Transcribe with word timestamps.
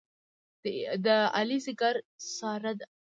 د 1.05 1.07
علي 1.37 1.57
ځېګر 1.65 1.95
ساره 2.35 2.71
ده. 2.79 2.87